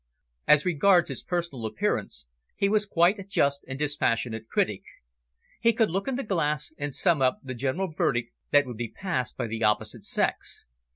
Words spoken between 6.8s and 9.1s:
sum up the general verdict that would be